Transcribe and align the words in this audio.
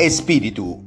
Espíritu. 0.00 0.80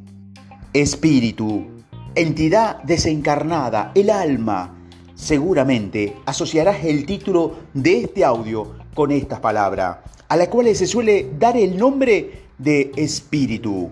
Espíritu. 0.74 1.68
Entidad 2.16 2.82
desencarnada, 2.82 3.92
el 3.94 4.10
alma. 4.10 4.76
Seguramente 5.14 6.16
asociarás 6.26 6.84
el 6.84 7.06
título 7.06 7.58
de 7.76 8.06
este 8.06 8.26
audio 8.26 8.74
con 8.96 9.12
estas 9.12 9.40
palabras, 9.40 9.98
a 10.28 10.36
las 10.36 10.48
cuales 10.48 10.80
se 10.80 10.88
suele 10.88 11.30
dar 11.38 11.56
el 11.56 11.78
nombre 11.78 12.48
de 12.58 12.92
espíritu. 12.96 13.92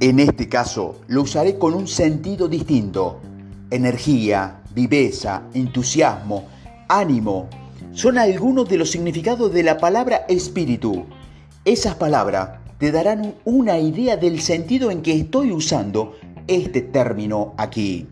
En 0.00 0.18
este 0.18 0.48
caso 0.48 1.02
lo 1.06 1.22
usaré 1.22 1.56
con 1.56 1.74
un 1.74 1.86
sentido 1.86 2.48
distinto. 2.48 3.20
Energía, 3.70 4.64
viveza, 4.74 5.44
entusiasmo, 5.54 6.48
ánimo, 6.88 7.48
son 7.92 8.18
algunos 8.18 8.68
de 8.68 8.78
los 8.78 8.90
significados 8.90 9.52
de 9.52 9.62
la 9.62 9.78
palabra 9.78 10.26
espíritu. 10.28 11.06
Esas 11.64 11.94
palabras 11.94 12.58
te 12.78 12.92
darán 12.92 13.34
una 13.44 13.78
idea 13.78 14.16
del 14.16 14.40
sentido 14.40 14.90
en 14.90 15.02
que 15.02 15.12
estoy 15.12 15.52
usando 15.52 16.14
este 16.46 16.80
término 16.80 17.54
aquí. 17.56 18.06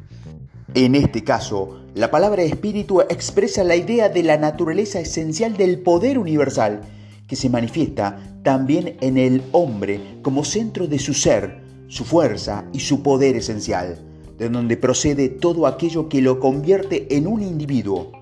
En 0.74 0.94
este 0.96 1.22
caso, 1.22 1.80
la 1.94 2.10
palabra 2.10 2.42
espíritu 2.42 3.00
expresa 3.00 3.62
la 3.62 3.76
idea 3.76 4.08
de 4.08 4.24
la 4.24 4.36
naturaleza 4.36 5.00
esencial 5.00 5.56
del 5.56 5.78
poder 5.78 6.18
universal, 6.18 6.80
que 7.28 7.36
se 7.36 7.48
manifiesta 7.48 8.18
también 8.42 8.96
en 9.00 9.18
el 9.18 9.42
hombre 9.52 10.00
como 10.22 10.44
centro 10.44 10.88
de 10.88 10.98
su 10.98 11.14
ser, 11.14 11.62
su 11.86 12.04
fuerza 12.04 12.64
y 12.72 12.80
su 12.80 13.02
poder 13.02 13.36
esencial, 13.36 13.98
de 14.36 14.48
donde 14.48 14.76
procede 14.76 15.28
todo 15.28 15.66
aquello 15.66 16.08
que 16.08 16.20
lo 16.20 16.40
convierte 16.40 17.16
en 17.16 17.28
un 17.28 17.40
individuo. 17.42 18.12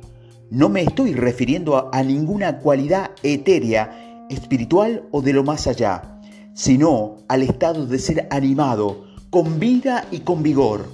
No 0.50 0.68
me 0.68 0.82
estoy 0.82 1.14
refiriendo 1.14 1.90
a, 1.92 2.02
ninguna 2.02 2.58
cualidad 2.58 3.10
etérea, 3.22 4.26
espiritual 4.30 5.04
o 5.10 5.22
de 5.22 5.32
lo 5.32 5.42
más 5.42 5.66
allá 5.66 6.13
sino 6.55 7.16
al 7.28 7.42
estado 7.42 7.86
de 7.86 7.98
ser 7.98 8.28
animado, 8.30 9.05
con 9.30 9.58
vida 9.58 10.06
y 10.10 10.20
con 10.20 10.42
vigor. 10.42 10.88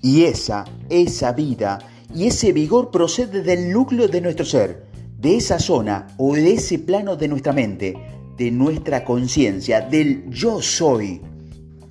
Y 0.00 0.24
esa, 0.24 0.64
esa 0.88 1.32
vida 1.32 1.78
y 2.14 2.26
ese 2.26 2.52
vigor 2.52 2.90
procede 2.90 3.42
del 3.42 3.70
núcleo 3.70 4.08
de 4.08 4.20
nuestro 4.20 4.46
ser, 4.46 4.86
de 5.18 5.36
esa 5.36 5.58
zona 5.58 6.06
o 6.16 6.34
de 6.34 6.54
ese 6.54 6.78
plano 6.78 7.16
de 7.16 7.28
nuestra 7.28 7.52
mente, 7.52 7.94
de 8.36 8.50
nuestra 8.50 9.04
conciencia, 9.04 9.82
del 9.82 10.30
yo 10.30 10.62
soy. 10.62 11.20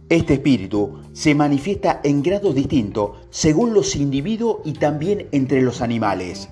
Este 0.09 0.35
espíritu 0.35 1.01
se 1.13 1.35
manifiesta 1.35 1.99
en 2.03 2.23
grados 2.23 2.55
distintos 2.55 3.11
según 3.29 3.73
los 3.73 3.95
individuos 3.95 4.59
y 4.63 4.73
también 4.73 5.27
entre 5.31 5.61
los 5.61 5.81
animales. 5.81 6.49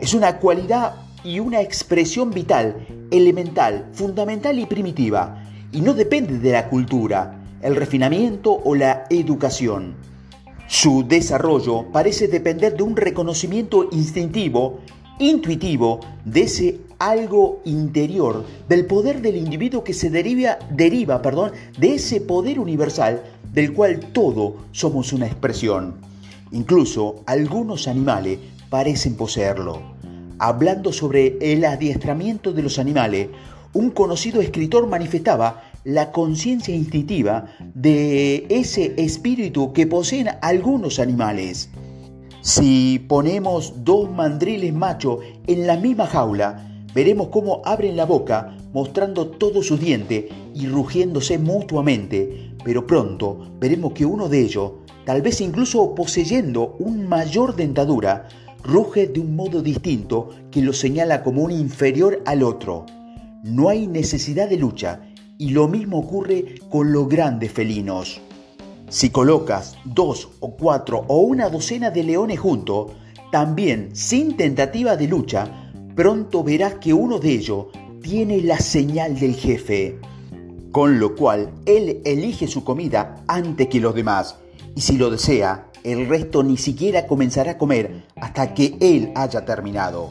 Es 0.00 0.12
una 0.12 0.38
cualidad 0.38 0.96
y 1.24 1.38
una 1.38 1.60
expresión 1.60 2.30
vital, 2.30 2.86
elemental, 3.10 3.88
fundamental 3.92 4.58
y 4.58 4.66
primitiva, 4.66 5.42
y 5.72 5.80
no 5.80 5.94
depende 5.94 6.38
de 6.38 6.52
la 6.52 6.68
cultura, 6.68 7.40
el 7.62 7.76
refinamiento 7.76 8.52
o 8.52 8.74
la 8.74 9.04
educación. 9.10 9.94
Su 10.68 11.06
desarrollo 11.06 11.86
parece 11.92 12.28
depender 12.28 12.76
de 12.76 12.82
un 12.82 12.96
reconocimiento 12.96 13.88
instintivo, 13.92 14.80
intuitivo, 15.18 16.00
de 16.24 16.42
ese 16.42 16.80
algo 16.98 17.60
interior, 17.64 18.44
del 18.68 18.86
poder 18.86 19.20
del 19.20 19.36
individuo 19.36 19.84
que 19.84 19.94
se 19.94 20.10
deriva, 20.10 20.58
deriva 20.70 21.22
perdón, 21.22 21.52
de 21.78 21.94
ese 21.94 22.20
poder 22.20 22.58
universal 22.58 23.22
del 23.52 23.72
cual 23.72 24.00
todo 24.12 24.56
somos 24.72 25.12
una 25.12 25.26
expresión. 25.26 25.94
Incluso 26.52 27.22
algunos 27.26 27.88
animales 27.88 28.38
parecen 28.70 29.16
poseerlo. 29.16 29.80
Hablando 30.38 30.92
sobre 30.92 31.38
el 31.40 31.64
adiestramiento 31.64 32.52
de 32.52 32.62
los 32.62 32.78
animales, 32.78 33.28
un 33.76 33.90
conocido 33.90 34.40
escritor 34.40 34.86
manifestaba 34.86 35.62
la 35.84 36.10
conciencia 36.10 36.74
instintiva 36.74 37.46
de 37.74 38.46
ese 38.48 38.94
espíritu 38.96 39.74
que 39.74 39.86
poseen 39.86 40.28
algunos 40.40 40.98
animales. 40.98 41.68
Si 42.40 43.04
ponemos 43.06 43.84
dos 43.84 44.10
mandriles 44.10 44.72
machos 44.72 45.18
en 45.46 45.66
la 45.66 45.76
misma 45.76 46.06
jaula, 46.06 46.86
veremos 46.94 47.28
cómo 47.28 47.60
abren 47.66 47.96
la 47.96 48.06
boca 48.06 48.56
mostrando 48.72 49.26
todos 49.26 49.66
sus 49.66 49.78
dientes 49.78 50.24
y 50.54 50.66
rugiéndose 50.68 51.38
mutuamente, 51.38 52.54
pero 52.64 52.86
pronto 52.86 53.50
veremos 53.60 53.92
que 53.92 54.06
uno 54.06 54.30
de 54.30 54.40
ellos, 54.40 54.72
tal 55.04 55.20
vez 55.20 55.42
incluso 55.42 55.94
poseyendo 55.94 56.76
un 56.78 57.06
mayor 57.06 57.54
dentadura, 57.54 58.26
ruge 58.64 59.06
de 59.06 59.20
un 59.20 59.36
modo 59.36 59.60
distinto 59.60 60.30
que 60.50 60.62
lo 60.62 60.72
señala 60.72 61.22
como 61.22 61.42
un 61.42 61.50
inferior 61.52 62.22
al 62.24 62.42
otro. 62.42 62.86
No 63.46 63.68
hay 63.68 63.86
necesidad 63.86 64.48
de 64.48 64.56
lucha 64.56 65.02
y 65.38 65.50
lo 65.50 65.68
mismo 65.68 66.00
ocurre 66.00 66.56
con 66.68 66.90
los 66.90 67.08
grandes 67.08 67.52
felinos. 67.52 68.20
Si 68.88 69.10
colocas 69.10 69.76
dos 69.84 70.30
o 70.40 70.56
cuatro 70.56 71.04
o 71.06 71.20
una 71.20 71.48
docena 71.48 71.92
de 71.92 72.02
leones 72.02 72.40
juntos, 72.40 72.90
también 73.30 73.94
sin 73.94 74.36
tentativa 74.36 74.96
de 74.96 75.06
lucha, 75.06 75.70
pronto 75.94 76.42
verás 76.42 76.74
que 76.80 76.92
uno 76.92 77.20
de 77.20 77.30
ellos 77.34 77.66
tiene 78.02 78.40
la 78.40 78.58
señal 78.58 79.16
del 79.16 79.36
jefe, 79.36 80.00
con 80.72 80.98
lo 80.98 81.14
cual 81.14 81.52
él 81.66 82.00
elige 82.04 82.48
su 82.48 82.64
comida 82.64 83.22
antes 83.28 83.68
que 83.68 83.78
los 83.78 83.94
demás, 83.94 84.38
y 84.74 84.80
si 84.80 84.96
lo 84.96 85.08
desea, 85.08 85.70
el 85.84 86.08
resto 86.08 86.42
ni 86.42 86.56
siquiera 86.56 87.06
comenzará 87.06 87.52
a 87.52 87.58
comer 87.58 88.06
hasta 88.16 88.54
que 88.54 88.76
él 88.80 89.12
haya 89.14 89.44
terminado. 89.44 90.10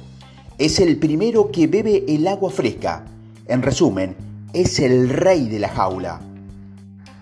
Es 0.57 0.79
el 0.79 1.00
primero 1.00 1.52
que 1.52 1.67
bebe 1.67 2.06
el 2.07 2.25
agua 2.29 2.50
fresca, 2.50 3.12
en 3.47 3.61
resumen, 3.61 4.16
es 4.53 4.79
el 4.79 5.09
rey 5.09 5.47
de 5.47 5.59
la 5.59 5.69
jaula. 5.69 6.22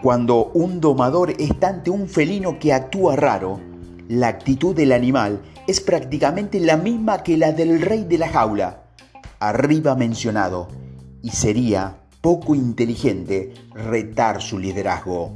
Cuando 0.02 0.52
un 0.54 0.82
domador 0.82 1.32
está 1.40 1.70
ante 1.70 1.90
un 1.90 2.08
felino 2.08 2.60
que 2.60 2.74
actúa 2.74 3.16
raro, 3.16 3.60
la 4.08 4.28
actitud 4.28 4.76
del 4.76 4.92
animal 4.92 5.42
es 5.68 5.80
prácticamente 5.80 6.60
la 6.60 6.78
misma 6.78 7.24
que 7.24 7.38
la 7.38 7.52
del 7.52 7.82
rey 7.82 8.04
de 8.04 8.18
la 8.18 8.28
jaula, 8.28 8.84
arriba 9.40 9.96
mencionado, 9.96 10.68
y 11.22 11.30
sería 11.30 11.98
poco 12.22 12.54
inteligente 12.54 13.54
retar 13.74 14.42
su 14.42 14.60
liderazgo. 14.60 15.32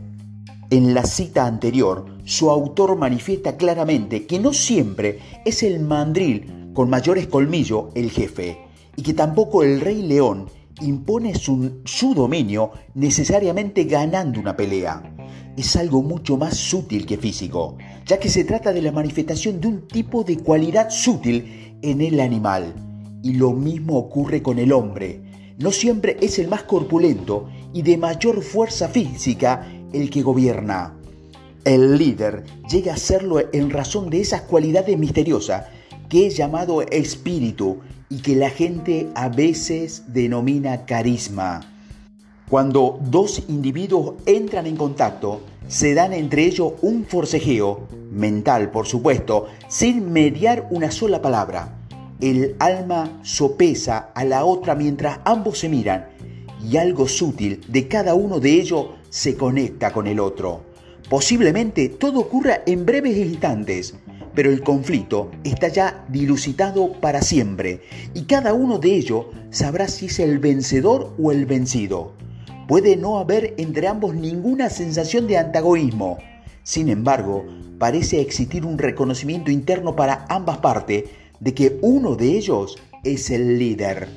En 0.69 0.93
la 0.93 1.03
cita 1.03 1.45
anterior, 1.45 2.05
su 2.25 2.49
autor 2.49 2.97
manifiesta 2.97 3.55
claramente 3.55 4.25
que 4.25 4.37
no 4.37 4.51
siempre 4.51 5.19
es 5.45 5.63
el 5.63 5.79
mandril 5.79 6.71
con 6.73 6.89
mayores 6.89 7.27
colmillos 7.27 7.85
el 7.95 8.11
jefe, 8.11 8.57
y 8.97 9.03
que 9.03 9.13
tampoco 9.13 9.63
el 9.63 9.79
rey 9.79 10.01
león 10.01 10.49
impone 10.81 11.35
su, 11.35 12.13
dominio 12.15 12.71
necesariamente 12.93 13.85
ganando 13.85 14.39
una 14.39 14.55
pelea. 14.55 15.01
Es 15.55 15.75
algo 15.75 16.03
mucho 16.03 16.37
más 16.37 16.55
sutil 16.55 17.05
que 17.05 17.17
físico, 17.17 17.77
ya 18.05 18.19
que 18.19 18.29
se 18.29 18.43
trata 18.43 18.73
de 18.73 18.81
la 18.81 18.91
manifestación 18.91 19.59
de 19.59 19.67
un 19.67 19.87
tipo 19.87 20.23
de 20.23 20.37
cualidad 20.37 20.89
sutil 20.89 21.77
en 21.81 22.01
el 22.01 22.19
animal. 22.19 22.73
Y 23.23 23.33
lo 23.33 23.51
mismo 23.51 23.97
ocurre 23.97 24.41
con 24.41 24.59
el 24.59 24.71
hombre. 24.71 25.21
No 25.57 25.71
siempre 25.71 26.17
es 26.21 26.37
el 26.37 26.47
más 26.47 26.63
corpulento 26.63 27.49
y 27.73 27.81
de 27.81 27.97
mayor 27.97 28.43
fuerza 28.43 28.87
física 28.87 29.67
el 29.91 30.09
que 30.09 30.21
gobierna. 30.21 30.93
El 31.63 31.97
líder 31.97 32.43
llega 32.69 32.93
a 32.93 32.97
serlo 32.97 33.39
en 33.51 33.69
razón 33.71 34.09
de 34.09 34.21
esas 34.21 34.41
cualidades 34.43 34.97
misteriosas 34.97 35.65
que 36.07 36.27
es 36.27 36.37
llamado 36.37 36.81
espíritu 36.83 37.79
y 38.09 38.19
que 38.19 38.35
la 38.35 38.49
gente 38.49 39.09
a 39.15 39.29
veces 39.29 40.03
denomina 40.07 40.85
carisma. 40.85 41.61
Cuando 42.49 42.99
dos 43.01 43.43
individuos 43.49 44.15
entran 44.25 44.67
en 44.67 44.77
contacto, 44.77 45.41
se 45.67 45.93
dan 45.93 46.13
entre 46.13 46.45
ellos 46.45 46.73
un 46.81 47.05
forcejeo, 47.05 47.87
mental 48.09 48.71
por 48.71 48.87
supuesto, 48.87 49.47
sin 49.67 50.13
mediar 50.13 50.67
una 50.71 50.91
sola 50.91 51.21
palabra. 51.21 51.77
El 52.21 52.55
alma 52.59 53.19
sopesa 53.21 54.11
a 54.15 54.23
la 54.23 54.45
otra 54.45 54.75
mientras 54.75 55.19
ambos 55.25 55.59
se 55.59 55.69
miran 55.69 56.07
y 56.63 56.77
algo 56.77 57.07
sutil 57.07 57.61
de 57.67 57.87
cada 57.87 58.15
uno 58.15 58.39
de 58.39 58.53
ellos 58.53 58.87
se 59.09 59.35
conecta 59.35 59.91
con 59.91 60.07
el 60.07 60.19
otro. 60.19 60.61
Posiblemente 61.09 61.89
todo 61.89 62.19
ocurra 62.19 62.61
en 62.65 62.85
breves 62.85 63.17
instantes, 63.17 63.93
pero 64.37 64.51
el 64.51 64.61
conflicto 64.61 65.31
está 65.43 65.67
ya 65.67 66.05
dilucidado 66.09 66.91
para 67.01 67.23
siempre 67.23 67.81
y 68.13 68.25
cada 68.25 68.53
uno 68.53 68.77
de 68.77 68.93
ellos 68.93 69.25
sabrá 69.49 69.87
si 69.87 70.05
es 70.05 70.19
el 70.19 70.37
vencedor 70.37 71.15
o 71.19 71.31
el 71.31 71.47
vencido. 71.47 72.13
Puede 72.67 72.97
no 72.97 73.17
haber 73.17 73.55
entre 73.57 73.87
ambos 73.87 74.13
ninguna 74.13 74.69
sensación 74.69 75.25
de 75.25 75.39
antagonismo. 75.39 76.19
Sin 76.61 76.89
embargo, 76.89 77.47
parece 77.79 78.21
existir 78.21 78.63
un 78.63 78.77
reconocimiento 78.77 79.49
interno 79.49 79.95
para 79.95 80.27
ambas 80.29 80.59
partes 80.59 81.05
de 81.39 81.55
que 81.55 81.79
uno 81.81 82.15
de 82.15 82.37
ellos 82.37 82.77
es 83.03 83.31
el 83.31 83.57
líder. 83.57 84.07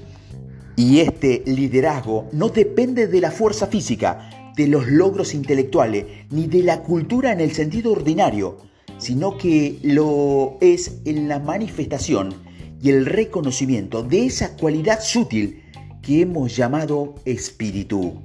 Y 0.77 1.01
este 1.01 1.43
liderazgo 1.47 2.29
no 2.33 2.51
depende 2.51 3.07
de 3.07 3.23
la 3.23 3.31
fuerza 3.31 3.69
física, 3.69 4.53
de 4.55 4.67
los 4.67 4.87
logros 4.87 5.33
intelectuales, 5.33 6.05
ni 6.29 6.47
de 6.47 6.63
la 6.63 6.83
cultura 6.83 7.33
en 7.33 7.41
el 7.41 7.53
sentido 7.53 7.93
ordinario, 7.93 8.69
sino 9.01 9.37
que 9.37 9.79
lo 9.83 10.59
es 10.61 11.01
en 11.05 11.27
la 11.27 11.41
manifestación 11.41 12.35
y 12.83 12.91
el 12.91 13.07
reconocimiento 13.07 14.03
de 14.03 14.27
esa 14.27 14.57
cualidad 14.57 15.01
sutil 15.03 15.63
que 16.03 16.21
hemos 16.23 16.57
llamado 16.57 17.17
espíritu. 17.25 18.23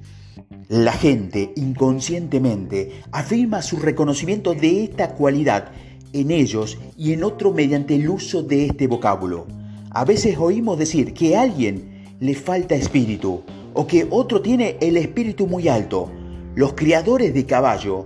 La 0.68 0.92
gente 0.92 1.54
inconscientemente 1.56 3.02
afirma 3.12 3.62
su 3.62 3.78
reconocimiento 3.78 4.54
de 4.54 4.84
esta 4.84 5.14
cualidad 5.14 5.72
en 6.14 6.32
ellos 6.32 6.78
y 6.98 7.14
en 7.14 7.24
otro 7.24 7.52
mediante 7.52 7.96
el 7.96 8.10
uso 8.10 8.44
de 8.44 8.66
este 8.66 8.88
vocábulo. 8.88 9.48
A 9.92 10.06
veces 10.06 10.38
oímos 10.38 10.78
decir 10.78 11.14
que 11.14 11.36
a 11.36 11.42
alguien 11.42 12.16
le 12.20 12.36
falta 12.36 12.76
espíritu 12.76 13.44
o 13.74 13.88
que 13.88 14.08
otro 14.10 14.42
tiene 14.42 14.78
el 14.82 14.98
espíritu 14.98 15.48
muy 15.48 15.68
alto. 15.68 16.10
Los 16.56 16.74
criadores 16.74 17.34
de 17.34 17.46
caballo, 17.46 18.04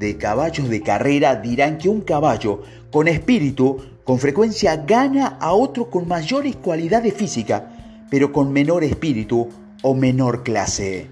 de 0.00 0.16
caballos 0.16 0.70
de 0.70 0.80
carrera, 0.80 1.36
dirán 1.36 1.76
que 1.76 1.90
un 1.90 2.00
caballo 2.00 2.62
con 2.90 3.06
espíritu 3.06 3.76
con 4.02 4.18
frecuencia 4.18 4.76
gana 4.76 5.36
a 5.38 5.52
otro 5.52 5.90
con 5.90 6.08
mayores 6.08 6.56
cualidades 6.56 7.12
físicas, 7.12 7.62
pero 8.10 8.32
con 8.32 8.50
menor 8.50 8.82
espíritu 8.82 9.50
o 9.82 9.94
menor 9.94 10.42
clase. 10.42 11.06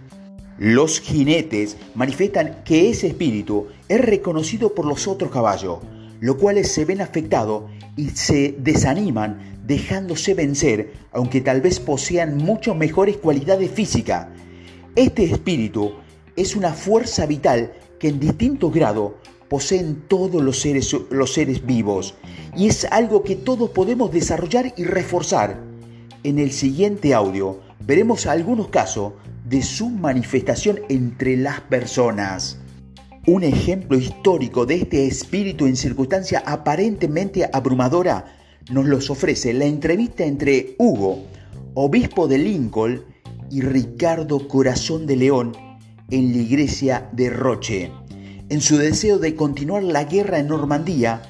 Los 0.57 1.01
jinetes 1.01 1.77
manifiestan 1.95 2.65
que 2.65 2.89
ese 2.89 3.09
espíritu 3.09 3.67
es 3.89 4.01
reconocido 4.01 4.75
por 4.75 4.87
los 4.87 5.07
otros 5.07 5.31
caballos, 5.31 5.81
los 6.21 6.37
cuales 6.37 6.73
se 6.73 6.87
ven 6.87 7.03
afectados 7.03 7.65
y 7.95 8.09
se 8.09 8.57
desaniman 8.59 9.61
dejándose 9.67 10.33
vencer, 10.33 10.95
aunque 11.13 11.43
tal 11.43 11.61
vez 11.61 11.79
posean 11.79 12.39
mucho 12.39 12.75
mejores 12.75 13.19
cualidades 13.19 13.71
físicas. 13.71 14.29
Este 14.97 15.25
espíritu 15.25 15.93
es 16.37 16.57
una 16.57 16.73
fuerza 16.73 17.27
vital 17.27 17.71
que 17.99 18.09
en 18.09 18.21
distinto 18.21 18.71
grado 18.71 19.17
poseen 19.49 20.03
todos 20.09 20.43
los 20.43 20.61
seres, 20.61 20.95
los 21.11 21.33
seres 21.33 21.65
vivos 21.65 22.15
y 22.57 22.67
es 22.67 22.85
algo 22.87 23.23
que 23.23 23.37
todos 23.37 23.71
podemos 23.71 24.13
desarrollar 24.13 24.75
y 24.77 24.85
reforzar. 24.85 25.61
En 26.23 26.39
el 26.39 26.53
siguiente 26.53 27.15
audio 27.15 27.61
veremos 27.87 28.27
algunos 28.27 28.69
casos 28.69 29.15
de 29.45 29.63
su 29.63 29.89
manifestación 29.89 30.81
entre 30.89 31.37
las 31.37 31.61
personas. 31.63 32.59
Un 33.27 33.45
ejemplo 33.45 33.99
histórico 33.99 34.67
de 34.67 34.77
este 34.77 35.07
espíritu 35.07 35.67
en 35.67 35.77
circunstancia 35.77 36.43
aparentemente 36.47 37.49
abrumadora 37.53 38.37
nos 38.71 38.87
los 38.87 39.11
ofrece 39.11 39.53
la 39.53 39.65
entrevista 39.65 40.25
entre 40.25 40.75
Hugo, 40.79 41.25
obispo 41.75 42.29
de 42.29 42.39
Lincoln, 42.39 43.03
y 43.51 43.63
Ricardo 43.63 44.47
Corazón 44.47 45.07
de 45.07 45.17
León 45.17 45.68
en 46.11 46.33
la 46.33 46.39
iglesia 46.39 47.09
de 47.13 47.31
Roche. 47.31 47.91
En 48.49 48.61
su 48.61 48.79
deseo 48.79 49.19
de 49.19 49.35
continuar 49.35 49.83
la 49.83 50.05
guerra 50.05 50.39
en 50.39 50.49
Normandía, 50.49 51.23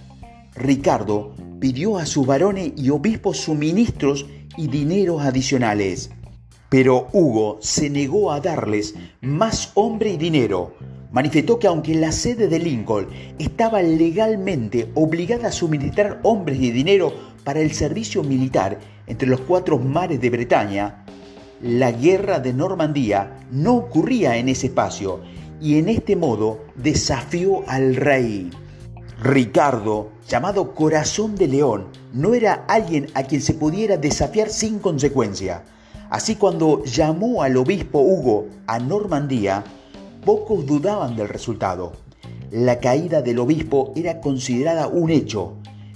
Ricardo 0.55 1.35
pidió 1.61 1.99
a 1.99 2.07
sus 2.07 2.27
varones 2.27 2.73
y 2.77 2.91
obispos 2.91 3.39
suministros 3.39 4.27
y 4.57 4.69
dineros 4.69 5.23
adicionales. 5.23 6.11
Pero 6.69 7.09
Hugo 7.13 7.59
se 7.61 7.91
negó 7.91 8.31
a 8.31 8.41
darles 8.41 8.95
más 9.21 9.73
hombre 9.75 10.11
y 10.11 10.17
dinero. 10.17 10.75
Manifestó 11.11 11.59
que 11.59 11.67
aunque 11.67 11.95
la 11.95 12.13
sede 12.13 12.47
de 12.47 12.59
Lincoln 12.59 13.09
estaba 13.39 13.83
legalmente 13.83 14.91
obligada 14.95 15.49
a 15.49 15.53
suministrar 15.53 16.21
hombres 16.23 16.61
y 16.61 16.71
dinero 16.71 17.13
para 17.43 17.61
el 17.61 17.73
servicio 17.73 18.23
militar 18.23 18.79
entre 19.07 19.29
los 19.29 19.41
cuatro 19.41 19.79
mares 19.79 20.21
de 20.21 20.31
Bretaña, 20.31 21.07
la 21.61 21.91
guerra 21.91 22.39
de 22.39 22.53
Normandía 22.53 23.41
no 23.51 23.75
ocurría 23.75 24.37
en 24.37 24.49
ese 24.49 24.69
espacio 24.69 25.21
y 25.61 25.79
en 25.79 25.89
este 25.89 26.15
modo 26.15 26.61
desafió 26.77 27.69
al 27.69 27.97
rey. 27.97 28.51
Ricardo, 29.21 30.11
llamado 30.29 30.75
Corazón 30.75 31.35
de 31.35 31.49
León, 31.49 31.87
no 32.13 32.35
era 32.35 32.65
alguien 32.69 33.09
a 33.15 33.25
quien 33.25 33.43
se 33.43 33.55
pudiera 33.55 33.97
desafiar 33.97 34.51
sin 34.51 34.79
consecuencia. 34.79 35.65
Así 36.11 36.37
cuando 36.37 36.85
llamó 36.85 37.43
al 37.43 37.57
obispo 37.57 37.99
Hugo 37.99 38.47
a 38.69 38.79
Normandía, 38.79 39.65
pocos 40.25 40.65
dudaban 40.65 41.17
del 41.17 41.29
resultado. 41.29 41.93
La 42.53 42.79
caída 42.79 43.21
del 43.21 43.41
obispo 43.41 43.93
era 43.97 44.21
considerada 44.21 44.87
un 44.87 45.11
hecho. 45.11 45.55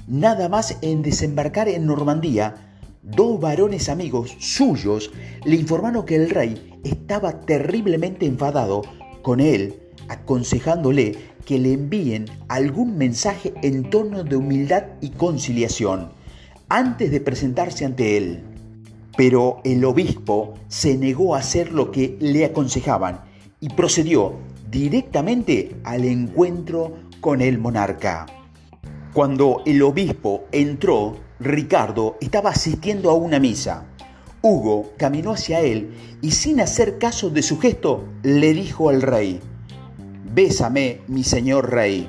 Nada 0.09 0.49
más 0.49 0.77
en 0.83 1.03
desembarcar 1.03 1.69
en 1.69 1.87
Normandía, 1.87 2.72
dos 3.03 3.41
varones 3.41 3.89
amigos 3.89 4.37
suyos 4.39 5.11
le 5.45 5.57
informaron 5.57 6.07
que 6.07 6.17
el 6.17 6.31
rey 6.31 6.81
estaba 6.85 7.41
terriblemente 7.41 8.27
enfadado 8.27 8.83
con 9.23 9.41
él, 9.41 9.75
aconsejándole 10.09 11.17
que 11.45 11.59
le 11.59 11.73
envíen 11.73 12.27
algún 12.49 12.97
mensaje 12.97 13.53
en 13.63 13.91
tono 13.91 14.23
de 14.23 14.37
humildad 14.37 14.85
y 15.01 15.11
conciliación 15.11 16.11
antes 16.69 17.11
de 17.11 17.21
presentarse 17.21 17.85
ante 17.85 18.17
él. 18.17 18.45
Pero 19.17 19.61
el 19.65 19.85
obispo 19.85 20.55
se 20.69 20.97
negó 20.97 21.35
a 21.35 21.41
hacer 21.41 21.73
lo 21.73 21.91
que 21.91 22.17
le 22.21 22.45
aconsejaban 22.45 23.21
y 23.61 23.69
procedió 23.71 24.37
directamente 24.71 25.77
al 25.85 26.05
encuentro 26.05 26.97
con 27.21 27.43
el 27.43 27.59
monarca. 27.59 28.27
Cuando 29.13 29.63
el 29.67 29.83
obispo 29.83 30.45
entró, 30.51 31.17
Ricardo 31.43 32.17
estaba 32.21 32.51
asistiendo 32.51 33.11
a 33.11 33.15
una 33.15 33.41
misa. 33.41 33.85
Hugo 34.43 34.93
caminó 34.97 35.33
hacia 35.33 35.61
él 35.61 35.91
y 36.21 36.31
sin 36.31 36.61
hacer 36.61 36.99
caso 36.99 37.31
de 37.31 37.43
su 37.43 37.59
gesto, 37.59 38.05
le 38.23 38.53
dijo 38.55 38.89
al 38.89 39.03
rey, 39.03 39.41
Bésame, 40.33 41.01
mi 41.09 41.25
señor 41.25 41.71
rey. 41.71 42.09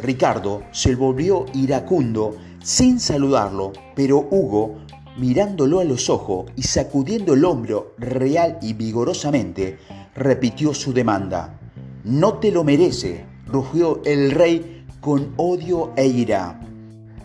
Ricardo 0.00 0.62
se 0.72 0.94
volvió 0.94 1.46
iracundo 1.54 2.36
sin 2.62 3.00
saludarlo, 3.00 3.72
pero 3.96 4.28
Hugo 4.30 4.78
mirándolo 5.16 5.80
a 5.80 5.84
los 5.84 6.08
ojos 6.08 6.46
y 6.56 6.62
sacudiendo 6.62 7.34
el 7.34 7.44
hombro 7.44 7.94
real 7.98 8.58
y 8.62 8.72
vigorosamente, 8.74 9.78
repitió 10.14 10.72
su 10.72 10.92
demanda. 10.92 11.58
No 12.04 12.34
te 12.34 12.50
lo 12.50 12.64
merece, 12.64 13.26
rugió 13.46 14.00
el 14.04 14.30
rey 14.30 14.84
con 15.00 15.34
odio 15.36 15.92
e 15.96 16.06
ira. 16.06 16.60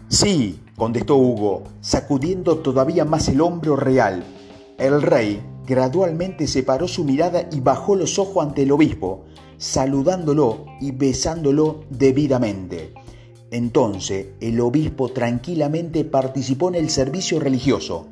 Sí, 0.09 0.59
contestó 0.77 1.17
Hugo, 1.17 1.63
sacudiendo 1.81 2.59
todavía 2.59 3.03
más 3.03 3.27
el 3.29 3.41
hombro 3.41 3.75
real. 3.75 4.23
El 4.77 5.01
rey 5.01 5.41
gradualmente 5.65 6.45
separó 6.45 6.87
su 6.87 7.03
mirada 7.03 7.49
y 7.51 7.59
bajó 7.61 7.95
los 7.95 8.19
ojos 8.19 8.45
ante 8.45 8.61
el 8.61 8.71
obispo, 8.71 9.25
saludándolo 9.57 10.65
y 10.79 10.91
besándolo 10.91 11.83
debidamente. 11.89 12.93
Entonces 13.49 14.27
el 14.39 14.61
obispo 14.61 15.09
tranquilamente 15.09 16.05
participó 16.05 16.69
en 16.69 16.75
el 16.75 16.91
servicio 16.91 17.39
religioso. 17.39 18.05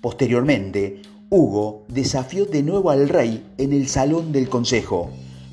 Posteriormente, 0.00 1.02
Hugo 1.28 1.84
desafió 1.88 2.46
de 2.46 2.62
nuevo 2.62 2.90
al 2.90 3.10
rey 3.10 3.46
en 3.58 3.74
el 3.74 3.88
salón 3.88 4.32
del 4.32 4.48
consejo, 4.48 5.10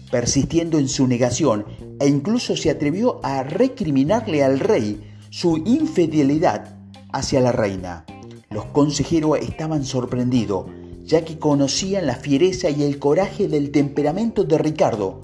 persistiendo 0.10 0.80
en 0.80 0.88
su 0.88 1.08
negación 1.08 1.66
e 2.00 2.08
incluso 2.08 2.56
se 2.56 2.70
atrevió 2.70 3.20
a 3.22 3.44
recriminarle 3.44 4.46
al 4.46 4.62
rey 4.62 5.13
su 5.34 5.58
infidelidad 5.66 6.78
hacia 7.12 7.42
la 7.42 7.52
reina. 7.52 8.06
Los 8.52 8.66
consejeros 8.66 9.40
estaban 9.40 9.84
sorprendidos, 9.84 10.68
ya 11.06 11.26
que 11.26 11.40
conocían 11.40 12.06
la 12.06 12.14
fiereza 12.14 12.70
y 12.70 12.84
el 12.84 13.00
coraje 13.00 13.48
del 13.48 13.72
temperamento 13.72 14.44
de 14.44 14.60
Ricardo, 14.60 15.22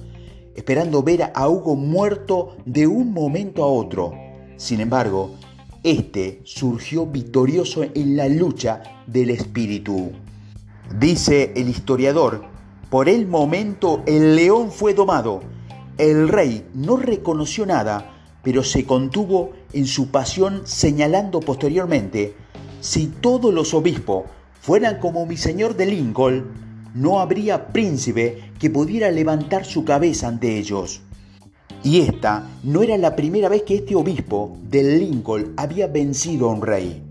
esperando 0.55 1.03
ver 1.03 1.31
a 1.35 1.47
Hugo 1.47 1.75
muerto 1.75 2.57
de 2.65 2.87
un 2.87 3.13
momento 3.13 3.63
a 3.63 3.67
otro. 3.67 4.11
Sin 4.57 4.79
embargo, 4.79 5.35
este 5.83 6.41
surgió 6.43 7.05
victorioso 7.05 7.83
en 7.83 8.17
la 8.17 8.27
lucha 8.29 8.81
del 9.05 9.29
espíritu. 9.29 10.09
Dice 10.99 11.53
el 11.55 11.69
historiador, 11.69 12.45
por 12.89 13.09
el 13.09 13.27
momento 13.27 14.01
el 14.07 14.35
león 14.35 14.71
fue 14.71 14.95
domado. 14.95 15.41
El 15.99 16.29
rey 16.29 16.67
no 16.73 16.97
reconoció 16.97 17.67
nada, 17.67 18.15
pero 18.41 18.63
se 18.63 18.85
contuvo 18.85 19.51
en 19.73 19.85
su 19.85 20.09
pasión 20.09 20.61
señalando 20.65 21.39
posteriormente, 21.39 22.33
si 22.81 23.07
todos 23.07 23.53
los 23.53 23.73
obispos 23.73 24.25
fueran 24.61 24.99
como 24.99 25.25
mi 25.25 25.37
señor 25.37 25.75
de 25.75 25.85
Lincoln, 25.85 26.45
no 26.93 27.19
habría 27.19 27.67
príncipe 27.67 28.51
que 28.59 28.69
pudiera 28.69 29.11
levantar 29.11 29.65
su 29.65 29.85
cabeza 29.85 30.27
ante 30.27 30.57
ellos. 30.57 31.01
Y 31.83 32.01
esta 32.01 32.49
no 32.63 32.81
era 32.81 32.97
la 32.97 33.15
primera 33.15 33.47
vez 33.47 33.63
que 33.63 33.75
este 33.75 33.95
obispo 33.95 34.57
de 34.63 34.97
Lincoln 34.97 35.53
había 35.55 35.87
vencido 35.87 36.49
a 36.49 36.53
un 36.53 36.61
rey. 36.61 37.03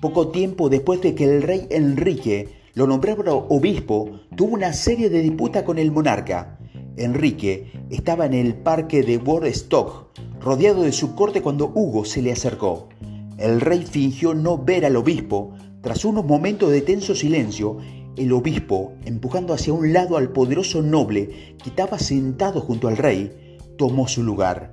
Poco 0.00 0.28
tiempo 0.28 0.68
después 0.68 1.00
de 1.00 1.14
que 1.14 1.24
el 1.24 1.42
rey 1.42 1.66
Enrique 1.70 2.56
lo 2.76 2.86
nombrara 2.86 3.32
obispo, 3.32 4.20
tuvo 4.36 4.54
una 4.54 4.74
serie 4.74 5.08
de 5.08 5.22
disputas 5.22 5.62
con 5.62 5.78
el 5.78 5.90
monarca. 5.90 6.58
Enrique 6.98 7.72
estaba 7.88 8.26
en 8.26 8.34
el 8.34 8.54
parque 8.54 9.02
de 9.02 9.16
Woodstock, 9.16 10.08
rodeado 10.46 10.84
de 10.84 10.92
su 10.92 11.16
corte 11.16 11.42
cuando 11.42 11.72
Hugo 11.74 12.04
se 12.04 12.22
le 12.22 12.30
acercó. 12.30 12.88
El 13.36 13.60
rey 13.60 13.84
fingió 13.84 14.32
no 14.32 14.56
ver 14.56 14.86
al 14.86 14.94
obispo. 14.94 15.50
Tras 15.80 16.04
unos 16.04 16.24
momentos 16.24 16.70
de 16.70 16.82
tenso 16.82 17.16
silencio, 17.16 17.78
el 18.16 18.32
obispo, 18.32 18.92
empujando 19.04 19.52
hacia 19.52 19.72
un 19.72 19.92
lado 19.92 20.16
al 20.16 20.28
poderoso 20.30 20.82
noble 20.82 21.56
que 21.60 21.70
estaba 21.70 21.98
sentado 21.98 22.60
junto 22.60 22.86
al 22.86 22.96
rey, 22.96 23.58
tomó 23.76 24.06
su 24.06 24.22
lugar. 24.22 24.70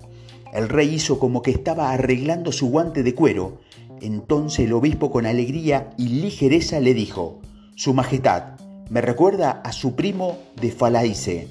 El 0.54 0.70
rey 0.70 0.94
hizo 0.94 1.18
como 1.18 1.42
que 1.42 1.50
estaba 1.50 1.92
arreglando 1.92 2.52
su 2.52 2.70
guante 2.70 3.02
de 3.02 3.16
cuero. 3.16 3.58
Entonces 4.00 4.68
el 4.68 4.74
obispo 4.74 5.10
con 5.10 5.26
alegría 5.26 5.90
y 5.98 6.10
ligereza 6.10 6.80
le 6.82 6.94
dijo, 6.94 7.42
Su 7.74 7.96
Majestad, 7.96 8.60
me 8.92 9.02
recuerda 9.02 9.50
a 9.64 9.72
su 9.72 9.96
primo 9.96 10.38
de 10.62 10.70
Falaise. 10.70 11.48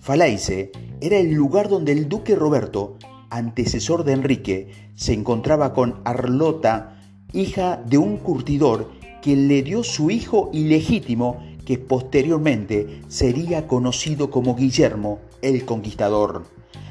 Falaise 0.00 0.72
era 1.02 1.18
el 1.18 1.32
lugar 1.32 1.68
donde 1.68 1.92
el 1.92 2.08
duque 2.08 2.34
Roberto, 2.34 2.96
antecesor 3.30 4.04
de 4.04 4.12
Enrique, 4.12 4.68
se 4.94 5.12
encontraba 5.12 5.72
con 5.72 6.00
Arlota, 6.04 7.00
hija 7.32 7.82
de 7.86 7.98
un 7.98 8.16
curtidor 8.18 8.90
que 9.22 9.36
le 9.36 9.62
dio 9.62 9.84
su 9.84 10.10
hijo 10.10 10.50
ilegítimo 10.52 11.42
que 11.64 11.78
posteriormente 11.78 13.00
sería 13.08 13.66
conocido 13.66 14.30
como 14.30 14.56
Guillermo 14.56 15.20
el 15.42 15.64
Conquistador. 15.64 16.44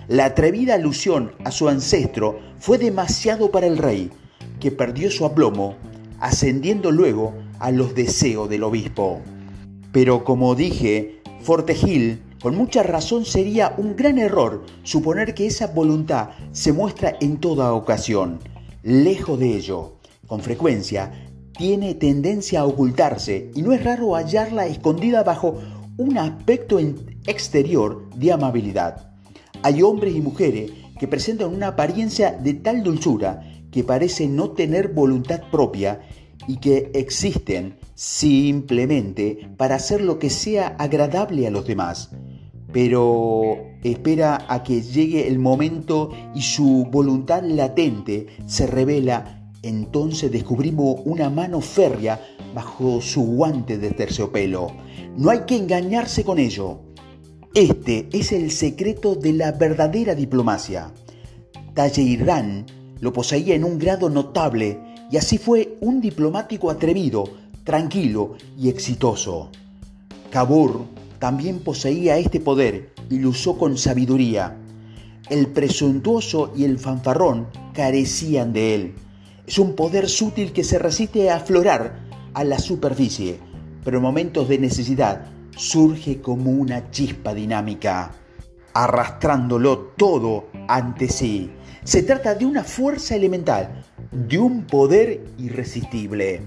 La 0.08 0.25
atrevida 0.25 0.75
alusión 0.75 1.34
a 1.43 1.51
su 1.51 1.69
ancestro 1.69 2.39
fue 2.60 2.77
demasiado 2.77 3.51
para 3.51 3.67
el 3.67 3.77
rey, 3.77 4.10
que 4.60 4.72
perdió 4.72 5.12
su 5.12 5.25
aplomo, 5.25 5.75
ascendiendo 6.19 6.91
luego 6.91 7.34
a 7.60 7.72
los 7.72 7.93
deseos 7.93 8.50
del 8.50 8.63
obispo. 8.63 9.22
Pero 9.91 10.24
como 10.24 10.55
dije, 10.55 11.22
Fortegil 11.41 12.22
con 12.41 12.55
mucha 12.55 12.84
razón 12.84 13.25
sería 13.25 13.74
un 13.77 13.96
gran 13.96 14.17
error 14.17 14.63
suponer 14.84 15.34
que 15.34 15.48
esa 15.48 15.67
voluntad 15.67 16.29
se 16.53 16.72
muestra 16.72 17.17
en 17.19 17.38
toda 17.38 17.74
ocasión. 17.74 18.39
Lejos 18.81 19.39
de 19.39 19.58
ello, 19.58 19.96
con 20.25 20.39
frecuencia 20.39 21.12
tiene 21.58 21.96
tendencia 21.96 22.62
a 22.62 22.65
ocultarse 22.65 23.51
y 23.53 23.62
no 23.62 23.74
es 23.74 23.84
raro 23.84 24.15
hallarla 24.15 24.67
escondida 24.67 25.24
bajo 25.24 25.58
un 25.98 26.17
aspecto 26.17 26.79
exterior 27.27 28.10
de 28.15 28.31
amabilidad. 28.31 29.12
Hay 29.62 29.81
hombres 29.81 30.15
y 30.15 30.22
mujeres 30.22 30.72
que 30.98 31.10
presentan 31.10 31.53
una 31.53 31.67
apariencia 31.69 32.31
de 32.31 32.53
tal 32.53 32.84
dulzura 32.84 33.41
que 33.69 33.84
parece 33.84 34.27
no 34.27 34.51
tener 34.51 34.93
voluntad 34.93 35.41
propia 35.51 36.00
y 36.48 36.58
que 36.58 36.89
existen 36.93 37.77
simplemente 37.96 39.50
para 39.58 39.75
hacer 39.75 40.00
lo 40.00 40.19
que 40.19 40.29
sea 40.29 40.69
agradable 40.79 41.46
a 41.46 41.51
los 41.51 41.67
demás 41.67 42.12
pero 42.71 43.57
espera 43.83 44.45
a 44.47 44.63
que 44.63 44.81
llegue 44.81 45.27
el 45.27 45.39
momento 45.39 46.11
y 46.35 46.41
su 46.41 46.88
voluntad 46.91 47.43
latente 47.43 48.27
se 48.45 48.67
revela, 48.67 49.51
entonces 49.63 50.31
descubrimos 50.31 51.01
una 51.05 51.29
mano 51.29 51.61
férrea 51.61 52.19
bajo 52.53 53.01
su 53.01 53.23
guante 53.23 53.77
de 53.77 53.91
terciopelo. 53.91 54.71
No 55.17 55.29
hay 55.29 55.39
que 55.47 55.57
engañarse 55.57 56.23
con 56.23 56.39
ello. 56.39 56.81
Este 57.53 58.07
es 58.13 58.31
el 58.31 58.51
secreto 58.51 59.15
de 59.15 59.33
la 59.33 59.51
verdadera 59.51 60.13
diplomacia. 60.13 60.93
Talleyrand 61.73 62.69
lo 62.99 63.11
poseía 63.11 63.55
en 63.55 63.63
un 63.63 63.79
grado 63.79 64.09
notable 64.09 64.79
y 65.11 65.17
así 65.17 65.38
fue 65.38 65.77
un 65.81 65.99
diplomático 65.99 66.69
atrevido, 66.69 67.23
tranquilo 67.63 68.35
y 68.57 68.69
exitoso. 68.69 69.49
Cabur 70.29 70.85
también 71.19 71.59
poseía 71.59 72.17
este 72.17 72.39
poder 72.39 72.91
y 73.09 73.19
lo 73.19 73.29
usó 73.29 73.57
con 73.57 73.77
sabiduría. 73.77 74.57
El 75.29 75.47
presuntuoso 75.47 76.53
y 76.55 76.63
el 76.63 76.79
fanfarrón 76.79 77.47
carecían 77.73 78.53
de 78.53 78.75
él. 78.75 78.95
Es 79.45 79.59
un 79.59 79.75
poder 79.75 80.09
sutil 80.09 80.53
que 80.53 80.63
se 80.63 80.79
resiste 80.79 81.29
a 81.29 81.35
aflorar 81.35 81.99
a 82.33 82.43
la 82.43 82.57
superficie, 82.57 83.39
pero 83.83 83.97
en 83.97 84.03
momentos 84.03 84.47
de 84.47 84.57
necesidad 84.57 85.25
surge 85.55 86.21
como 86.21 86.51
una 86.51 86.89
chispa 86.89 87.33
dinámica, 87.33 88.11
arrastrándolo 88.73 89.77
todo 89.97 90.47
ante 90.67 91.09
sí. 91.09 91.51
Se 91.83 92.03
trata 92.03 92.35
de 92.35 92.45
una 92.45 92.63
fuerza 92.63 93.15
elemental, 93.15 93.83
de 94.11 94.38
un 94.39 94.65
poder 94.65 95.25
irresistible. 95.38 96.41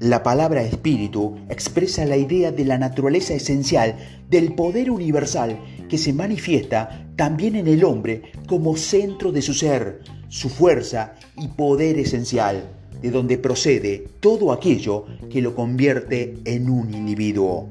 La 0.00 0.22
palabra 0.22 0.62
espíritu 0.62 1.36
expresa 1.50 2.06
la 2.06 2.16
idea 2.16 2.52
de 2.52 2.64
la 2.64 2.78
naturaleza 2.78 3.34
esencial 3.34 3.96
del 4.30 4.54
poder 4.54 4.90
universal 4.90 5.60
que 5.90 5.98
se 5.98 6.14
manifiesta 6.14 7.06
también 7.16 7.54
en 7.54 7.66
el 7.66 7.84
hombre 7.84 8.22
como 8.46 8.78
centro 8.78 9.30
de 9.30 9.42
su 9.42 9.52
ser, 9.52 10.00
su 10.30 10.48
fuerza 10.48 11.16
y 11.36 11.48
poder 11.48 11.98
esencial, 11.98 12.64
de 13.02 13.10
donde 13.10 13.36
procede 13.36 14.08
todo 14.20 14.52
aquello 14.52 15.04
que 15.28 15.42
lo 15.42 15.54
convierte 15.54 16.38
en 16.46 16.70
un 16.70 16.94
individuo. 16.94 17.68